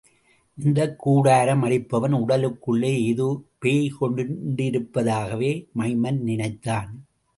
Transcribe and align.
இந்தக் 0.57 0.99
கூடாரம் 0.99 1.63
அடிப்பவன் 1.63 2.13
உடலுக்குள்ளே 2.13 2.91
ஏதோ 3.05 3.41
பேய் 3.59 3.93
குடிகொண்டிருப்பதாகவே 4.01 5.67
மைமன் 5.75 6.19
நினைத்தான். 6.19 7.05